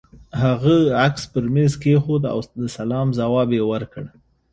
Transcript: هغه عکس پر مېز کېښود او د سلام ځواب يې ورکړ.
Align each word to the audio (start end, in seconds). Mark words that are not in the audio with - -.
هغه 0.41 0.75
عکس 1.07 1.23
پر 1.31 1.45
مېز 1.53 1.73
کېښود 1.81 2.23
او 2.33 2.39
د 2.61 2.63
سلام 2.77 3.07
ځواب 3.19 3.49
يې 3.57 3.61
ورکړ. 3.71 4.03